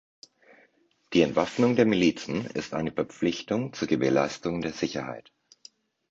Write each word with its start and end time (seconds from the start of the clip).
Die 1.13 1.21
Entwaffnung 1.21 1.75
der 1.75 1.85
Milizen 1.85 2.45
ist 2.47 2.73
eine 2.73 2.91
Verpflichtung 2.91 3.71
zur 3.73 3.87
Gewährleistung 3.87 4.61
der 4.63 4.73
Sicherheit. 4.73 5.31